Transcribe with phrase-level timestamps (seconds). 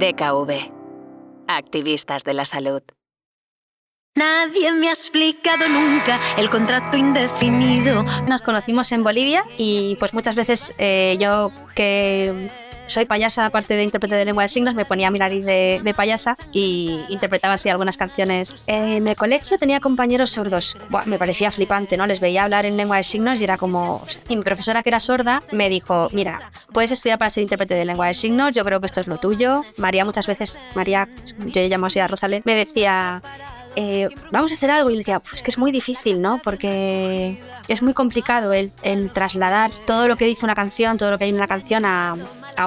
[0.00, 0.72] DKV.
[1.46, 2.82] Activistas de la salud.
[4.16, 8.02] Nadie me ha explicado nunca el contrato indefinido.
[8.26, 12.50] Nos conocimos en Bolivia y pues muchas veces eh, yo que
[12.90, 16.36] soy payasa, aparte de intérprete de lengua de signos, me ponía a mirar de, payasa
[16.52, 18.56] y interpretaba así algunas canciones.
[18.66, 20.76] En el colegio tenía compañeros sordos.
[21.06, 22.06] me parecía flipante, ¿no?
[22.06, 24.04] Les veía hablar en lengua de signos y era como...
[24.28, 27.84] Y mi profesora, que era sorda, me dijo, mira, puedes estudiar para ser intérprete de
[27.84, 29.64] lengua de signos, yo creo que esto es lo tuyo.
[29.76, 33.22] María muchas veces, María, yo llamo así a Rosalén, me decía,
[33.76, 34.90] eh, vamos a hacer algo.
[34.90, 36.40] Y le decía, pues que es muy difícil, ¿no?
[36.42, 38.72] Porque es muy complicado el,
[39.12, 42.16] trasladar todo lo que dice una canción, todo lo que hay en una canción a,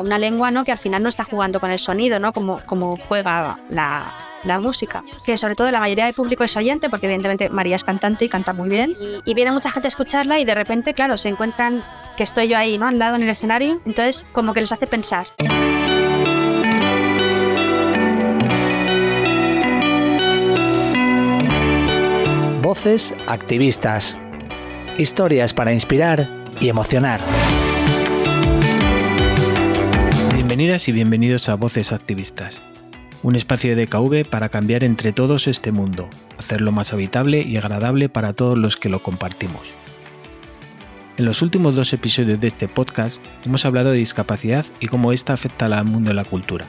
[0.02, 0.64] una lengua, ¿no?
[0.64, 2.34] Que al final no está jugando con el sonido, ¿no?
[2.34, 4.14] Como, como juega la,
[4.60, 5.04] música.
[5.26, 8.30] Que sobre todo la mayoría del público es oyente, porque evidentemente María es cantante y
[8.30, 8.94] canta muy bien.
[9.00, 11.84] Y, y, viene mucha gente a escucharla y de repente, claro, se encuentran
[12.18, 12.88] que estoy yo ahí, ¿no?
[12.88, 13.80] Al lado en el escenario.
[13.86, 15.28] Entonces, como que les hace pensar.
[22.62, 24.18] Voces activistas.
[24.98, 26.28] Historias para inspirar
[26.60, 27.22] y emocionar.
[30.44, 32.62] Bienvenidas y bienvenidos a Voces Activistas,
[33.24, 38.10] un espacio de DKV para cambiar entre todos este mundo, hacerlo más habitable y agradable
[38.10, 39.62] para todos los que lo compartimos.
[41.16, 45.32] En los últimos dos episodios de este podcast hemos hablado de discapacidad y cómo esta
[45.32, 46.66] afecta al mundo de la cultura.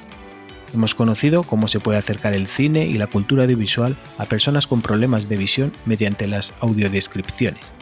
[0.73, 4.83] Hemos conocido cómo se puede acercar el cine y la cultura audiovisual a personas con
[4.83, 7.73] problemas de visión mediante las audiodescripciones.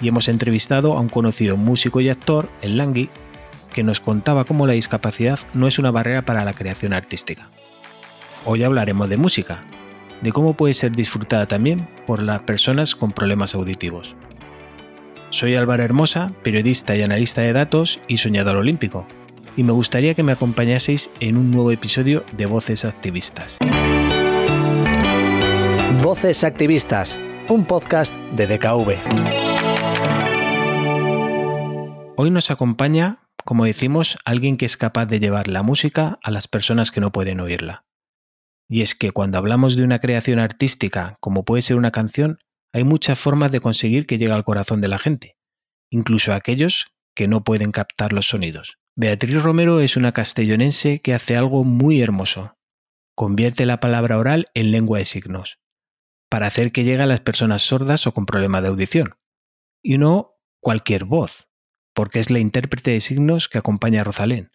[0.00, 3.10] Y hemos entrevistado a un conocido músico y actor, el Langui,
[3.74, 7.50] que nos contaba cómo la discapacidad no es una barrera para la creación artística.
[8.46, 9.64] Hoy hablaremos de música,
[10.22, 14.16] de cómo puede ser disfrutada también por las personas con problemas auditivos.
[15.28, 19.06] Soy Álvaro Hermosa, periodista y analista de datos y soñador olímpico,
[19.56, 23.58] y me gustaría que me acompañaseis en un nuevo episodio de Voces Activistas.
[26.00, 28.94] Voces Activistas, un podcast de DKV.
[32.16, 36.48] Hoy nos acompaña, como decimos, alguien que es capaz de llevar la música a las
[36.48, 37.84] personas que no pueden oírla.
[38.68, 42.38] Y es que cuando hablamos de una creación artística, como puede ser una canción,
[42.72, 45.36] hay muchas formas de conseguir que llegue al corazón de la gente,
[45.90, 48.78] incluso a aquellos que no pueden captar los sonidos.
[48.96, 52.56] Beatriz Romero es una castellonense que hace algo muy hermoso.
[53.14, 55.58] Convierte la palabra oral en lengua de signos,
[56.28, 59.14] para hacer que llegue a las personas sordas o con problema de audición.
[59.82, 61.48] Y no cualquier voz,
[61.94, 64.50] porque es la intérprete de signos que acompaña a Rosalén,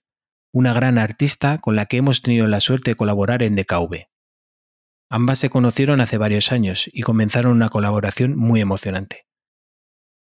[0.51, 4.07] una gran artista con la que hemos tenido la suerte de colaborar en DKV.
[5.09, 9.25] Ambas se conocieron hace varios años y comenzaron una colaboración muy emocionante.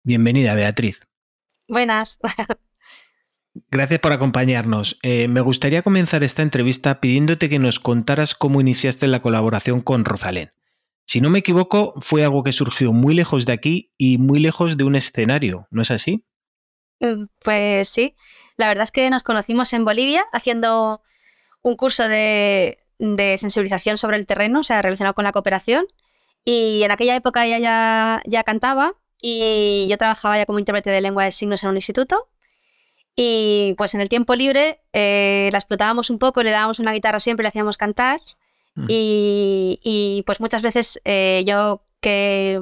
[0.03, 1.01] Bienvenida, Beatriz.
[1.67, 2.17] Buenas.
[3.69, 4.97] Gracias por acompañarnos.
[5.03, 10.05] Eh, me gustaría comenzar esta entrevista pidiéndote que nos contaras cómo iniciaste la colaboración con
[10.05, 10.53] Rosalén.
[11.05, 14.77] Si no me equivoco, fue algo que surgió muy lejos de aquí y muy lejos
[14.77, 16.25] de un escenario, ¿no es así?
[17.01, 18.15] Mm, pues sí,
[18.57, 21.01] la verdad es que nos conocimos en Bolivia haciendo
[21.61, 22.77] un curso de,
[23.37, 25.85] sensibilización sobre el terreno, o sea, relacionado con la cooperación.
[26.45, 31.01] Y en aquella época ella ya, ya cantaba y yo trabajaba ya como intérprete de
[31.01, 32.29] lengua de signos en un instituto
[33.15, 37.19] y pues en el tiempo libre eh, la explotábamos un poco, le dábamos una guitarra
[37.19, 38.21] siempre, le hacíamos cantar.
[38.75, 38.85] Mm.
[38.87, 42.59] Y, pues muchas veces eh, yo que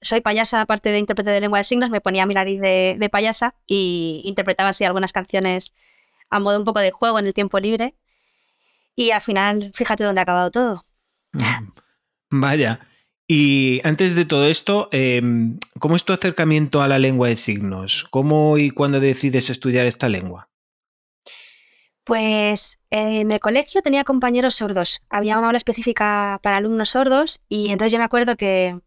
[0.00, 3.08] soy payasa, aparte de intérprete de lengua de signos, me ponía a mirar de, de
[3.08, 5.72] payasa y interpretaba así algunas canciones
[6.30, 7.94] a modo un poco de juego en el tiempo libre.
[8.94, 10.84] Y al final, fíjate dónde ha acabado todo.
[11.32, 11.70] Mm.
[12.30, 12.80] Vaya.
[13.26, 18.06] Y antes de todo esto, em, ¿cómo es tu acercamiento a la lengua de signos?
[18.10, 20.48] ¿Cómo y cuándo decides estudiar esta lengua?
[22.04, 25.02] Pues en el colegio tenía compañeros sordos.
[25.10, 28.80] Había una aula específica para alumnos sordos y entonces yo me acuerdo que,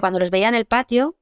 [0.00, 1.16] cuando los veía en el patio,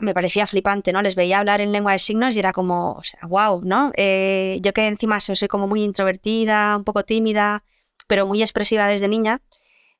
[0.00, 1.02] me parecía flipante, ¿no?
[1.02, 3.92] Les veía hablar en lengua de signos y era como, wow, ¿no?
[3.96, 7.64] Eh, yo que encima soy como muy introvertida, un poco tímida,
[8.08, 9.40] pero muy expresiva desde niña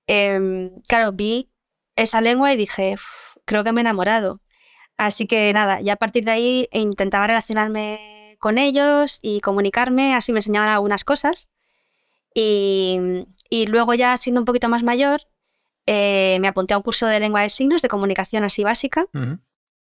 [0.08, 1.50] Em, claro, vi
[1.96, 2.96] esa lengua y dije,
[3.44, 4.40] creo que me he enamorado.
[4.96, 10.32] Así que nada, ya a partir de ahí intentaba relacionarme con ellos y comunicarme, así
[10.32, 11.50] me enseñaban algunas cosas.
[12.34, 12.98] Y,
[13.68, 15.22] luego ya siendo un poquito más mayor,
[15.90, 19.06] eh, me apunté a un curso de lengua de signos, de comunicación así básica.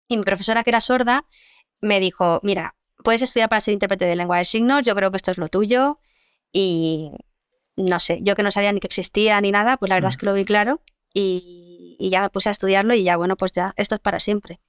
[0.07, 1.25] Y mi profesora, que era sorda,
[1.81, 5.17] me dijo, mira, puedes estudiar para ser intérprete de lengua de signos, yo creo que
[5.17, 5.99] esto es lo tuyo.
[6.53, 7.09] Y,
[7.75, 10.17] no sé, yo que no sabía ni que existía ni nada, pues la verdad es
[10.17, 10.79] que lo vi claro
[11.11, 14.59] y, ya me puse a estudiarlo y ya, bueno, pues ya, esto es para siempre.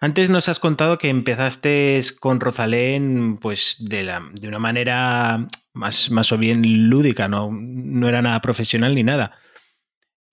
[0.00, 6.10] Antes nos has contado que empezaste con Rosalén pues de, la, de una manera más,
[6.10, 9.36] más, o bien lúdica, no, no era nada profesional ni nada.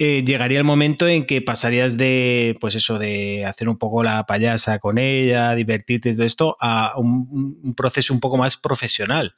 [0.03, 4.25] Eh, llegaría el momento en que pasarías de, pues eso, de hacer un poco la
[4.25, 9.36] payasa con ella, divertirte de esto, a un, proceso un poco más profesional.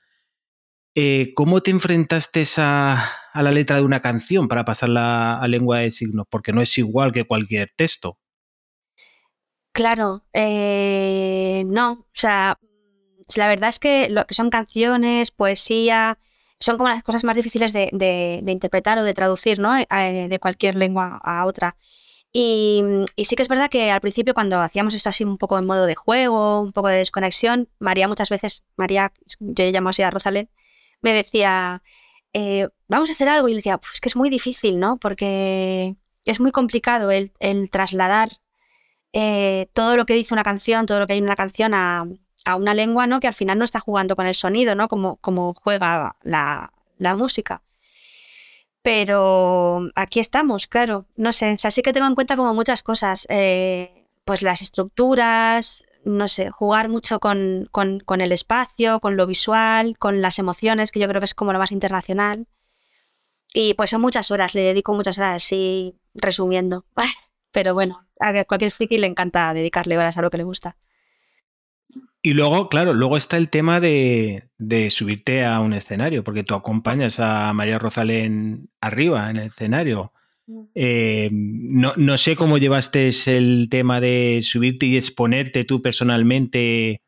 [0.96, 5.92] Eh, ¿Cómo te enfrentaste a, la letra de una canción para pasarla a lengua de
[5.92, 6.28] signos?
[6.30, 8.18] Porque no es igual que cualquier texto.
[9.74, 12.58] Claro, eh, no, o sea,
[13.36, 16.20] la verdad es que lo que son canciones, poesía,
[16.64, 19.78] son como las cosas más difíciles de, interpretar o de traducir, ¿no?
[19.78, 21.76] Eh, eh, de cualquier lengua a otra.
[22.32, 22.82] Y,
[23.18, 25.86] sí que es verdad que al principio cuando hacíamos esto así un poco en modo
[25.86, 30.50] de juego, un poco de desconexión, María muchas veces, María, yo llamo así a Rosalén,
[31.02, 31.84] me decía,
[32.34, 33.50] eh, vamos a hacer algo.
[33.50, 34.98] Y le decía, pues que es muy difícil, ¿no?
[34.98, 37.32] Porque es muy complicado el,
[37.72, 38.30] trasladar
[39.74, 42.06] todo lo que dice una canción, todo lo que hay en una canción a,
[42.46, 43.20] a una lengua ¿no?
[43.20, 44.88] que al final no está jugando con el sonido, ¿no?
[44.88, 46.72] Como, como juega la,
[47.18, 47.62] música.
[48.82, 51.06] Pero aquí estamos, claro.
[51.16, 53.26] No sé, o sea, sí que tengo en cuenta como muchas cosas.
[53.30, 59.98] Eh, pues las estructuras, no sé, jugar mucho con, con, el espacio, con lo visual,
[59.98, 62.48] con las emociones, que yo creo que es como lo más internacional.
[63.54, 66.86] Y pues son muchas horas, le dedico muchas horas, sí, resumiendo.
[67.52, 70.78] Pero bueno, a cualquier friki le encanta dedicarle horas a lo que le gusta.
[72.26, 74.48] Y luego, claro, luego está el tema de,
[74.90, 80.14] subirte a un escenario, porque tú acompañas a María Rosalén arriba en el escenario.
[80.48, 80.62] Mm.
[80.74, 87.02] Eh, no, sé cómo llevaste el tema de subirte y exponerte tú personalmente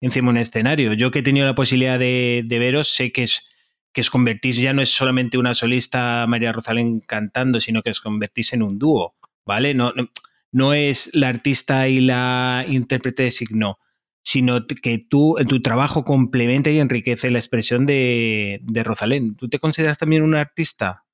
[0.00, 0.94] encima de un escenario.
[0.94, 3.46] Yo que he tenido la posibilidad de, veros, sé que es
[3.92, 8.00] que os convertís, ya no es solamente una solista María Rosalén cantando, sino que os
[8.00, 9.14] convertís en un dúo,
[9.46, 9.74] ¿vale?
[9.74, 10.10] No, no,
[10.50, 13.78] no es la artista y la intérprete de signo
[14.26, 19.36] sino que tú, tu trabajo complementa y enriquece la expresión de, Rosalén.
[19.36, 21.04] ¿Tú te consideras también una artista?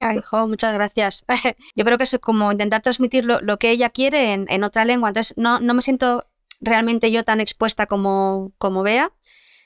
[0.00, 1.24] Ay, jo, muchas gracias.
[1.76, 5.10] Yo creo que es como intentar transmitir lo, que ella quiere en, otra lengua.
[5.10, 6.26] Entonces, no, no, me siento
[6.60, 9.12] realmente yo tan expuesta como, como Bea,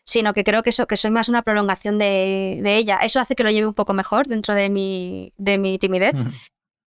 [0.05, 2.99] sino que creo que, eso, que soy más una prolongación de, ella.
[2.99, 6.13] Eso hace que lo lleve un poco mejor dentro de mi, de mi timidez.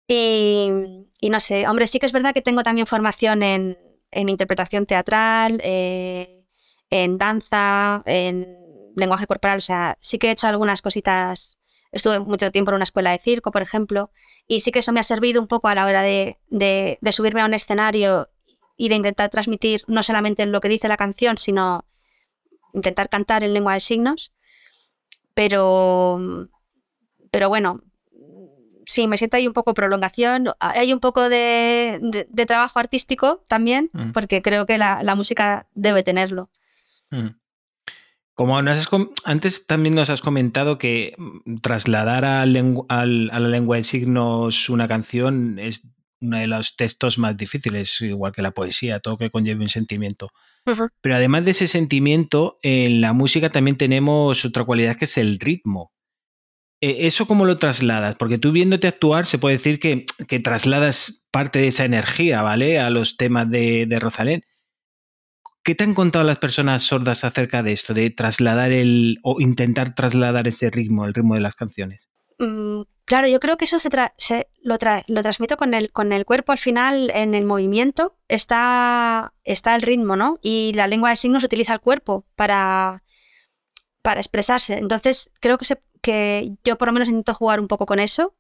[0.08, 3.78] y, y, no sé, hombre, sí que es verdad que tengo también formación en,
[4.12, 6.46] en interpretación teatral, eh,
[6.90, 8.58] en danza, en
[8.96, 9.58] lenguaje corporal.
[9.58, 11.60] O sea, sí que he hecho algunas cositas.
[11.92, 14.12] Estuve mucho tiempo en una escuela de circo, por ejemplo,
[14.48, 16.38] y sí que eso me ha servido un poco a la hora de,
[17.12, 18.30] subirme a un escenario
[18.78, 21.86] y de intentar transmitir no solamente lo que dice la canción, sino
[22.74, 24.34] intentar cantar en lengua de signos.
[25.34, 26.48] Pero,
[27.32, 27.82] pero bueno,
[28.90, 30.50] sí, me siento ahí un poco prolongación.
[30.60, 34.12] Hay un poco de, trabajo artístico también, mm.
[34.12, 36.50] porque creo que la, música debe tenerlo.
[37.12, 37.30] Mm.
[38.34, 44.70] Como antes también nos has comentado que mm, trasladar a, a, la lengua de signos
[44.70, 45.88] una canción es
[46.22, 50.32] uno de los textos más difíciles, igual que la poesía, todo que conlleve un sentimiento.
[51.02, 55.40] Pero además de ese sentimiento, en la música también tenemos otra cualidad que es el
[55.40, 55.92] ritmo.
[56.82, 58.16] Eh, ¿Eso cómo lo trasladas?
[58.16, 60.06] Porque tú viéndote actuar se puede decir que,
[60.40, 62.80] trasladas parte de esa energía, ¿vale?
[62.80, 64.46] A los temas de, Rosalén.
[65.64, 69.94] ¿Qué te han contado las personas sordas acerca de esto, de trasladar el o intentar
[69.94, 72.08] trasladar ese ritmo, el ritmo de las canciones?
[72.40, 73.90] Mm, claro, yo creo que eso se,
[74.64, 79.76] lo, lo, transmito con el, con el cuerpo al final, en el movimiento, está, está
[79.76, 80.40] el ritmo, ¿no?
[80.42, 83.04] Y la lengua de signos utiliza el cuerpo para,
[84.02, 84.78] para expresarse.
[84.78, 88.36] Entonces, creo que se, que yo por lo menos intento jugar un poco con eso.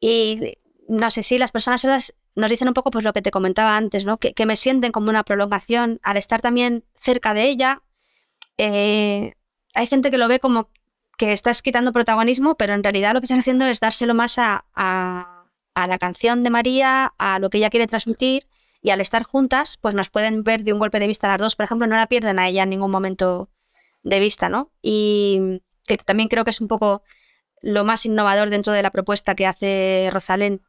[0.00, 0.58] Y
[0.88, 4.04] no sé si las personas nos dicen un poco pues lo que te comentaba antes,
[4.04, 4.18] ¿no?
[4.18, 7.82] Que, me sienten como una prolongación al estar también cerca de ella.
[8.58, 9.34] Eh,
[9.74, 10.70] hay gente que lo ve como
[11.18, 14.66] que estás quitando protagonismo, pero en realidad lo que estás haciendo es dárselo más a,
[14.74, 18.46] a, a la canción de María, a lo que ella quiere transmitir,
[18.82, 21.56] y al estar juntas, pues nos pueden ver de un golpe de vista las dos.
[21.56, 23.48] Por ejemplo, no la pierden a ella en ningún momento
[24.02, 24.70] de vista, ¿no?
[24.82, 27.02] Y, que también creo que es un poco
[27.62, 30.62] lo más innovador dentro de la propuesta que hace Rosalén.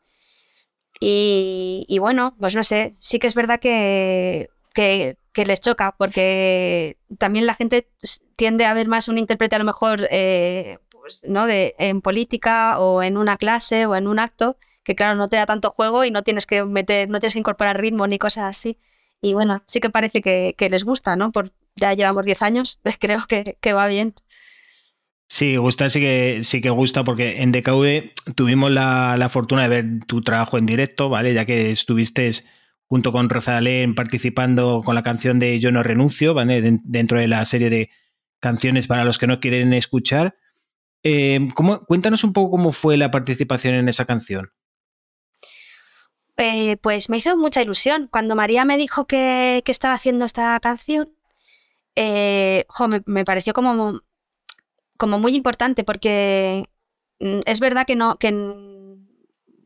[0.99, 7.45] Y, bueno, pues no sé, sí que es verdad que, que, les choca, porque también
[7.45, 7.87] la gente
[8.35, 11.45] tiende a ver más un intérprete a lo mejor eh, pues, ¿no?
[11.45, 15.35] de, en política o en una clase o en un acto, que claro, no te
[15.35, 18.45] da tanto juego y no tienes que meter, no tienes que incorporar ritmo ni cosas
[18.49, 18.79] así.
[19.21, 21.31] Y bueno, sí que parece que, les gusta, ¿no?
[21.31, 24.15] Por, ya llevamos 10 años, creo que, que va bien.
[25.29, 29.85] Sí, gusta, sí que, sí que gusta, porque en DKV tuvimos la, fortuna de ver
[30.07, 31.33] tu trabajo en directo, ¿vale?
[31.33, 32.31] Ya que estuviste
[32.85, 36.61] junto con Rosalén participando con la canción de Yo no renuncio, ¿vale?
[36.83, 37.89] dentro de la serie de
[38.39, 40.37] canciones para los que no quieren escuchar.
[41.03, 41.39] Eh,
[41.87, 44.51] cuéntanos un poco cómo fue la participación en esa canción.
[46.37, 48.07] Eh, pues me hizo mucha ilusión.
[48.11, 51.09] Cuando María me dijo que, estaba haciendo esta canción,
[51.95, 52.65] eh,
[53.05, 54.01] me, pareció como,
[54.97, 56.69] como muy importante porque
[57.19, 58.31] mm, es verdad que no, que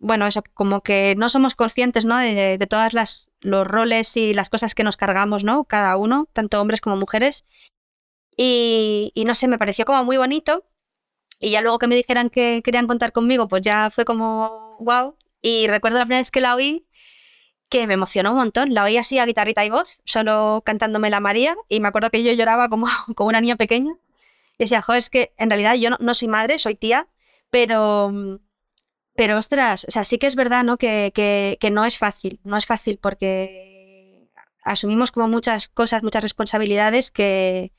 [0.02, 2.18] bueno, eso, como que no somos conscientes, ¿no?
[2.18, 5.66] De, de todas las los roles y las cosas que nos cargamos, ¿no?
[5.66, 7.46] Cada uno, tanto hombres como mujeres.
[8.38, 10.66] Y, y, no sé, me pareció como muy bonito.
[11.40, 15.18] Y ya luego que me dijeran que querían contar conmigo, pues ya fue como wow.
[15.42, 16.88] Y recuerdo la primera vez que la oí,
[17.70, 18.74] que me emocionó un montón.
[18.74, 21.56] La oí así a guitarrita y voz, solo cantándome la María.
[21.70, 23.94] Y me acuerdo que yo lloraba como, como una niña pequeña.
[24.62, 27.08] Y decía, joder, es que en realidad yo no, soy madre, soy tía,
[27.50, 28.40] pero
[29.16, 30.78] pero ostras, o sea, sí que es verdad, ¿no?
[30.78, 31.12] Que,
[31.60, 34.30] que, no es fácil, no es fácil porque
[34.64, 37.74] asumimos como muchas cosas, muchas responsabilidades que,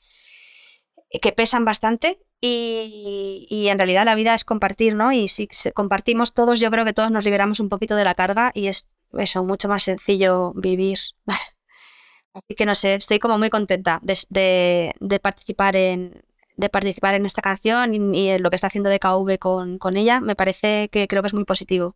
[1.21, 5.13] que pesan bastante y, y, en realidad la vida es compartir, ¿no?
[5.13, 8.51] Y si compartimos todos, yo creo que todos nos liberamos un poquito de la carga
[8.53, 10.99] y es eso, mucho más sencillo vivir.
[12.33, 16.23] Así que no sé, estoy como muy contenta de, de participar en,
[16.55, 20.21] de participar en esta canción y, en lo que está haciendo DKV con, con ella,
[20.21, 21.95] me parece que creo que es muy positivo.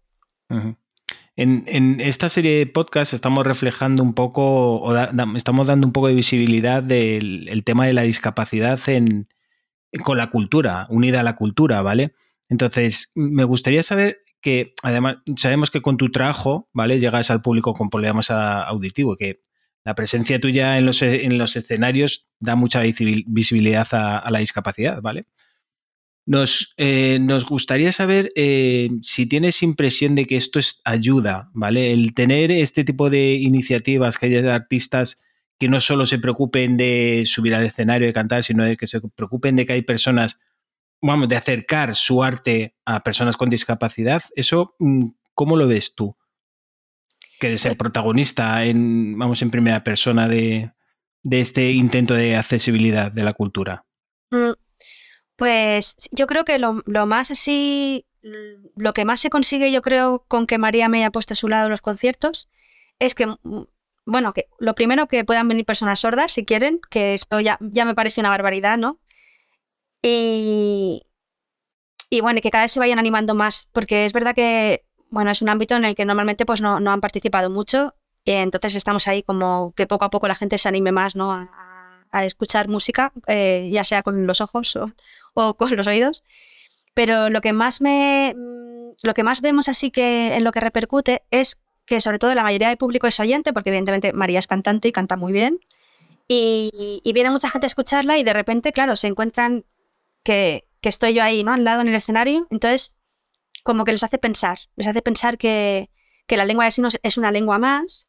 [1.36, 4.96] en, esta serie de podcasts estamos reflejando un poco, o
[5.36, 9.28] estamos dando un poco de visibilidad del tema de la discapacidad en,
[10.04, 12.14] con la cultura, unida a la cultura, ¿vale?
[12.50, 17.00] Entonces, me gustaría saber que, además, sabemos que con tu trabajo, ¿vale?
[17.00, 19.42] Llegas al público con problemas auditivo, que
[19.88, 25.28] la presencia tuya en los, en los escenarios da mucha visibilidad a, la discapacidad, ¿vale?
[26.26, 31.94] Nos, eh, nos gustaría saber eh, si tienes impresión de que esto es ayuda, ¿vale?
[31.94, 35.24] El tener este tipo de iniciativas, que haya artistas
[35.58, 39.00] que no solo se preocupen de subir al escenario y cantar, sino de que se
[39.00, 40.38] preocupen de que hay personas,
[41.02, 46.18] vamos, de acercar su arte a personas con discapacidad, eso, mm, ¿cómo lo ves tú?
[47.40, 50.72] Que eres el protagonista en, vamos, en primera persona de,
[51.30, 53.86] este intento de accesibilidad de la cultura?
[54.32, 54.54] Mm,
[55.36, 58.06] pues yo creo que lo, más así,
[58.76, 61.48] lo que más se consigue, yo creo, con que María me haya puesto a su
[61.48, 62.50] lado en los conciertos,
[63.00, 63.64] es que, mm,
[64.06, 67.96] bueno, que lo primero que puedan venir personas sordas si quieren, que esto ya, me
[67.96, 69.00] parece una barbaridad, ¿no?
[70.02, 71.04] Y,
[72.10, 75.42] y bueno, que cada vez se vayan animando más, porque es verdad que bueno, es
[75.42, 79.24] un ámbito en el que normalmente pues no, han participado mucho, y entonces estamos ahí
[79.24, 81.32] como que poco a poco la gente se anime más ¿no?
[81.32, 84.78] a, escuchar música, eh, ya sea con los ojos
[85.34, 86.24] o, con los oídos.
[86.94, 88.36] Pero lo que más me
[89.04, 92.42] lo que más vemos así que en lo que repercute es que sobre todo la
[92.44, 95.60] mayoría del público es oyente, porque evidentemente María es cantante y canta muy bien.
[96.28, 99.64] Y, viene mucha gente a escucharla y de repente, claro, se encuentran
[100.24, 101.54] que, que estoy yo ahí, ¿no?
[101.54, 102.48] Al lado en el escenario.
[102.50, 102.97] Entonces
[103.68, 105.90] como que les hace pensar, les hace pensar que,
[106.30, 108.08] la lengua de signos es una lengua más,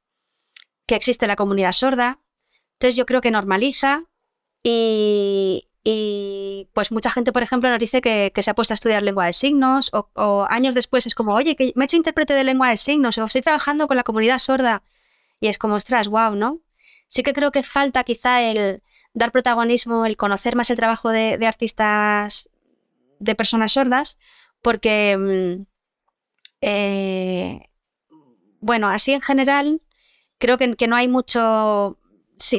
[0.86, 2.20] que existe la comunidad sorda.
[2.74, 4.04] Entonces yo creo que normaliza
[4.62, 5.68] y,
[6.72, 9.32] pues mucha gente, por ejemplo, nos dice que, se ha puesto a estudiar lengua de
[9.32, 12.76] signos o, años después es como, oye, que me he hecho intérprete de lengua de
[12.76, 14.84] signos o estoy trabajando con la comunidad sorda
[15.40, 16.60] y es como, ostras, wow, ¿no?
[17.08, 18.80] Sí que creo que falta quizá el
[19.12, 22.48] dar protagonismo, el conocer más el trabajo de, de artistas,
[23.18, 24.18] de personas sordas,
[24.62, 25.66] porque, mm,
[26.60, 27.68] eh,
[28.60, 29.82] bueno, así en general,
[30.38, 31.98] creo que, no hay mucho,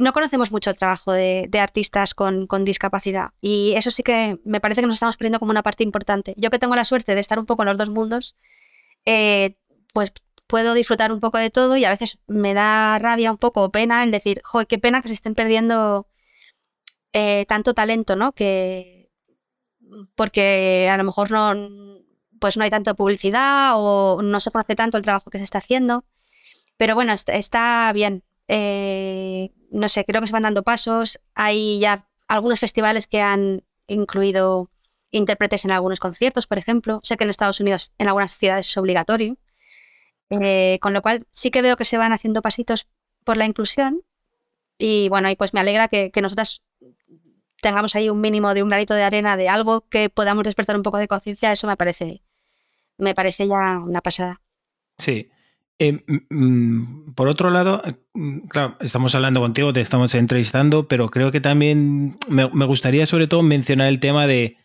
[0.02, 4.82] no conocemos mucho el trabajo de, artistas con, discapacidad y eso sí que me parece
[4.82, 6.34] que nos estamos perdiendo como una parte importante.
[6.38, 8.36] Yo que tengo la suerte de estar un poco en los dos mundos,
[9.06, 9.58] eh,
[9.94, 10.14] pues
[10.48, 14.04] puedo disfrutar un poco de todo y a veces me da rabia un poco pena
[14.04, 16.08] el decir, joder, qué pena que se estén perdiendo
[17.14, 18.34] eh, tanto talento, ¿no?
[18.34, 18.99] Que,
[20.16, 21.54] porque a lo mejor no,
[22.40, 25.60] pues no hay tanta publicidad o no se conoce tanto el trabajo que se está
[25.60, 26.06] haciendo.
[26.78, 28.24] Pero bueno, está, bien.
[28.48, 31.20] Eh, no sé, creo que se van dando pasos.
[31.36, 34.72] Hay ya algunos festivales que han incluido
[35.12, 37.02] intérpretes en algunos conciertos, por ejemplo.
[37.04, 39.38] Sé que en Estados Unidos en algunas ciudades es obligatorio.
[40.30, 42.88] Eh, con lo cual sí que veo que se van haciendo pasitos
[43.24, 44.04] por la inclusión.
[44.78, 46.62] Y bueno, y pues me alegra que, que nosotras
[47.62, 50.84] tengamos ahí un mínimo de un granito de arena de algo que podamos despertar un
[50.84, 52.22] poco de conciencia, eso me parece,
[52.98, 54.42] me parece ya una pasada.
[54.98, 55.30] Sí.
[55.82, 55.98] Eh,
[56.30, 61.32] mm, por otro lado, eh, mm, claro, estamos hablando contigo, te estamos entrevistando, pero creo
[61.32, 64.58] que también me, gustaría sobre todo mencionar el tema de,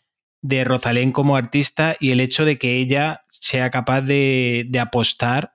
[0.42, 5.54] de, Rosalén como artista y el hecho de que ella sea capaz de, de apostar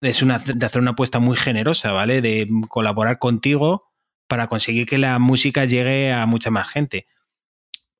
[0.00, 2.20] es una, de hacer una apuesta muy generosa, ¿vale?
[2.20, 3.89] De colaborar contigo
[4.30, 7.08] para conseguir que la música llegue a mucha más gente.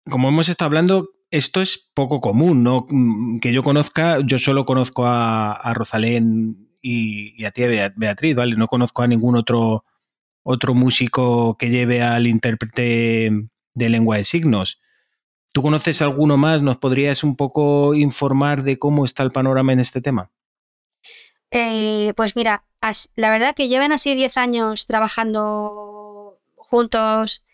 [0.08, 2.86] Como hemos estado hablando, esto es poco común, ¿no?
[2.88, 7.62] Mm, que yo conozca, yo solo conozco a, Rosalén y, a ti,
[7.96, 8.54] Beatriz, ¿vale?
[8.54, 9.84] No conozco a ningún otro,
[10.44, 13.30] otro músico que lleve al intérprete
[13.74, 14.80] de lengua de signos.
[15.52, 16.62] ¿Tú conoces alguno más?
[16.62, 20.30] ¿Nos podrías un poco informar de cómo está el panorama en este tema?
[21.50, 22.62] Eh, pues mira,
[23.16, 25.99] la verdad que llevan así 10 años trabajando
[26.70, 27.44] juntos,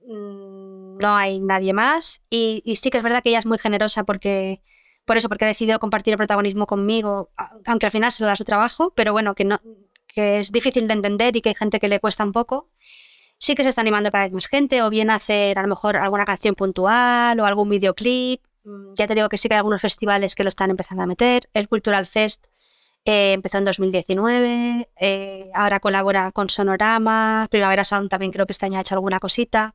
[0.00, 2.22] mm, no hay nadie más.
[2.30, 4.62] Y, sí que es verdad que ella es muy generosa porque,
[5.04, 7.30] por eso, porque ha decidido compartir el protagonismo conmigo,
[7.66, 9.60] aunque al final se lo da su trabajo, pero bueno, que, no,
[10.06, 12.70] que es difícil de entender y que hay gente que le cuesta un poco.
[13.38, 15.96] Sí que se está animando cada vez más gente, o bien hacer a lo mejor
[15.96, 18.40] alguna canción puntual o algún videoclip.
[18.64, 21.06] Mm, ya te digo que sí que hay algunos festivales que lo están empezando a
[21.06, 21.48] meter.
[21.52, 22.46] El Cultural Fest
[23.04, 28.66] eh, empezó en 2019, eh, ahora colabora con Sonorama, Primavera Sound también creo que este
[28.66, 29.74] año ha hecho alguna cosita.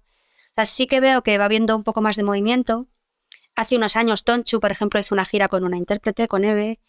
[0.55, 2.87] Así que veo que va habiendo un poco más de movimiento.
[3.55, 6.79] Hace unos años Tonchu, por ejemplo, hizo una gira con una intérprete, con Eve.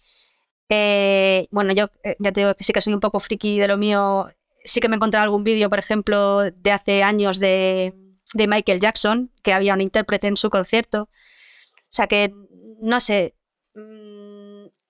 [0.68, 3.78] Eh, bueno, yo ya te digo que sí que soy un poco friki de lo
[3.78, 4.28] mío.
[4.64, 7.94] Sí que me he encontrado algún vídeo, por ejemplo, de hace años de,
[8.34, 11.02] de Michael Jackson, que había un intérprete en su concierto.
[11.04, 12.32] O sea que,
[12.80, 13.34] no sé,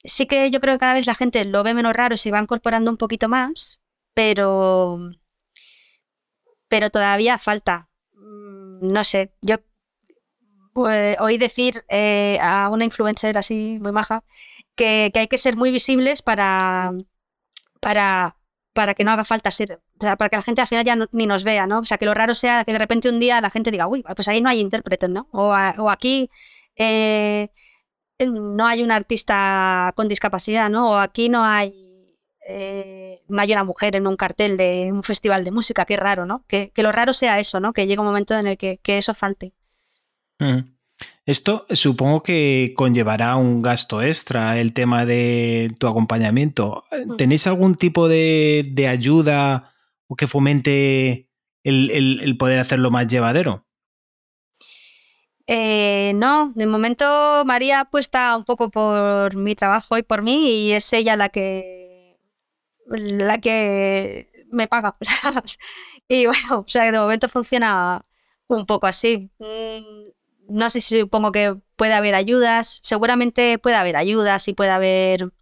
[0.08, 2.30] sí que yo creo que cada vez la gente lo ve menos raro y se
[2.30, 3.80] va incorporando un poquito más,
[4.14, 4.98] pero,
[6.68, 7.88] pero todavía falta.
[8.14, 9.56] Mm, no sé, yo
[10.72, 14.24] pues, oí decir eh, a una influencer así muy maja
[14.76, 16.92] que, hay que ser muy visibles para,
[17.80, 18.36] para,
[18.72, 21.44] para que no haga falta ser, para que la gente al final ya ni nos
[21.44, 21.80] vea, ¿no?
[21.80, 24.04] O sea, que lo raro sea que de repente un día la gente diga, uy,
[24.14, 25.28] pues ahí no hay intérpretes, ¿no?
[25.32, 26.30] O, o aquí
[26.76, 27.50] eh,
[28.26, 30.90] no hay un artista con discapacidad, ¿no?
[30.90, 35.44] O aquí no hay, eh, no hay una mujer en un cartel de un festival
[35.44, 36.44] de música, qué raro, ¿no?
[36.48, 37.72] Que, lo raro sea eso, ¿no?
[37.72, 39.52] Que llegue un momento en el que, eso falte.
[41.26, 46.85] Esto supongo que conllevará un gasto extra, el tema de tu acompañamiento.
[46.90, 47.16] Mm.
[47.16, 49.74] ¿Tenéis algún tipo de, ayuda
[50.09, 51.31] o que fomente
[51.62, 53.67] el poder hacerlo más llevadero?
[55.50, 60.72] Eh, no, de momento María apuesta un poco por mi trabajo y por mí y
[60.72, 62.18] es ella la que
[62.87, 64.96] la que me paga.
[66.08, 68.02] y bueno, o sea, de momento funciona
[68.48, 69.30] un poco así.
[69.38, 70.11] Mm,
[70.50, 72.80] no sé si supongo que puede haber ayudas.
[72.82, 75.32] Seguramente puede haber ayudas y puede haber.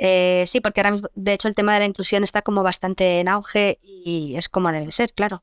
[0.00, 3.20] Eh, sí, porque ahora mismo, de hecho, el tema de la inclusión está como bastante
[3.20, 5.42] en auge y es como debe ser, claro.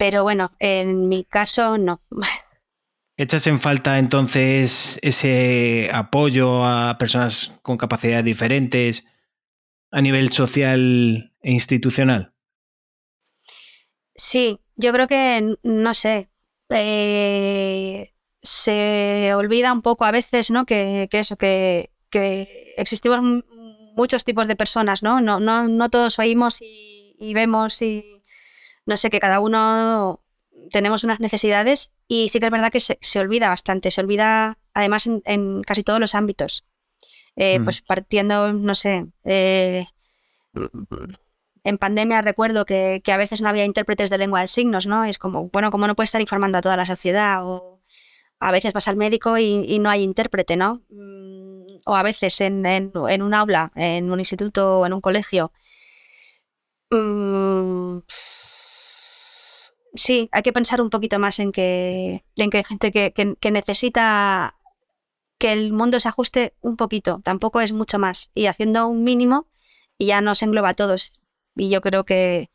[0.00, 2.00] Pero bueno, en mi caso no.
[3.18, 9.04] ¿Echas en falta entonces ese apoyo a personas con capacidades diferentes
[9.90, 12.32] a nivel social e institucional?
[14.14, 16.30] Sí, yo creo que, no sé,
[16.70, 20.64] eh, se olvida un poco a veces, ¿no?
[20.64, 21.90] Que, eso, que,
[22.78, 23.44] existimos
[23.94, 25.20] muchos tipos de personas, ¿no?
[25.20, 28.19] No, no, no todos oímos y vemos y
[28.86, 30.20] no sé, que cada uno
[30.70, 35.06] tenemos unas necesidades y sí que es verdad que se, olvida bastante, se olvida además
[35.06, 36.64] en, casi todos los ámbitos.
[37.36, 39.86] Eh, pues partiendo, no sé, eh,
[41.64, 45.04] en pandemia recuerdo que, a veces no había intérpretes de lengua de signos, ¿no?
[45.04, 47.46] Es como, bueno, ¿cómo no puede estar informando a toda la sociedad?
[47.46, 47.80] O
[48.40, 50.82] a veces vas al médico y, no hay intérprete, ¿no?
[50.88, 55.52] Mm, o a veces en, un aula, en un instituto o en un colegio.
[56.90, 57.98] Mm,
[59.94, 64.56] sí, hay que pensar un poquito más en que, en que hay gente que, necesita
[65.38, 68.30] que el mundo se ajuste un poquito, tampoco es mucho más.
[68.34, 69.46] Y haciendo un mínimo
[69.98, 71.14] y ya nos engloba a todos.
[71.56, 72.50] Y yo creo que,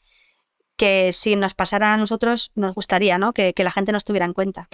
[0.78, 3.34] que si nos pasara a nosotros, nos gustaría ¿no?
[3.34, 4.70] que, que la gente nos tuviera en cuenta.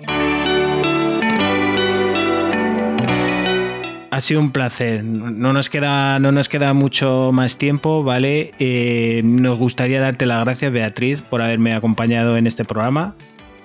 [4.12, 5.06] Ha sido un placer.
[5.06, 8.54] No nos queda, no nos queda mucho más tiempo, ¿vale?
[8.60, 13.15] Eh, nos gustaría darte las gracias, Beatriz, por haberme acompañado en este programa,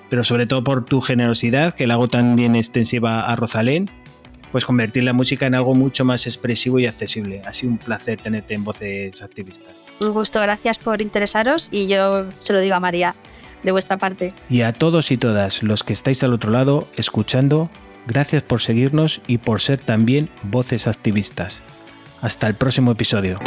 [0.09, 3.91] pero sobre todo por tu generosidad, que la hago también extensiva a Rosalén,
[4.53, 7.41] pues convertir la música en algo mucho más expresivo y accesible.
[7.45, 9.83] Ha sido un placer tenerte en Voces Activistas.
[9.99, 13.15] Un gusto, gracias por interesaros y yo se lo digo a María
[13.63, 14.33] de vuestra parte.
[14.49, 17.69] Y a todos y todas los que estáis al otro lado escuchando,
[18.07, 21.61] Gracias por seguirnos y por ser también voces activistas.
[22.21, 23.39] Hasta el próximo episodio.